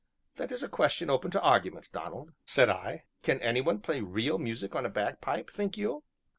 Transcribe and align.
"That 0.37 0.51
is 0.51 0.63
a 0.63 0.67
question 0.67 1.11
open 1.11 1.29
to 1.29 1.41
argument, 1.43 1.89
Donald," 1.91 2.31
said 2.43 2.69
I; 2.69 3.03
"can 3.21 3.39
any 3.43 3.61
one 3.61 3.81
play 3.81 4.01
real 4.01 4.39
music 4.39 4.73
on 4.73 4.83
a 4.83 4.89
bagpipe, 4.89 5.51
think 5.51 5.77
you?" 5.77 6.03